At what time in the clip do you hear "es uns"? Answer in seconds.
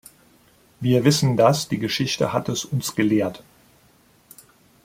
2.49-2.95